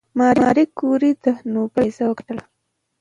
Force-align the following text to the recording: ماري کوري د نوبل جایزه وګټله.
ماري 0.17 0.65
کوري 0.79 1.11
د 1.23 1.25
نوبل 1.53 1.75
جایزه 1.85 2.03
وګټله. 2.07 2.43